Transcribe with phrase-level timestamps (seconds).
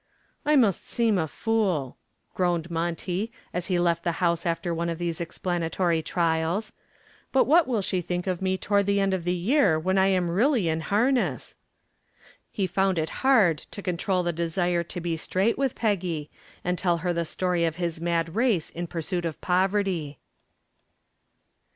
[0.47, 1.95] "I must seem a fool,"
[2.33, 6.71] groaned Monty, as he left the house after one of these explanatory trials,
[7.31, 10.07] "but what will she think of me toward the end of the year when I
[10.07, 11.55] am really in harness?"
[12.49, 16.31] He found it hard to control the desire to be straight with Peggy
[16.63, 20.17] and tell her the story of his mad race in pursuit of poverty.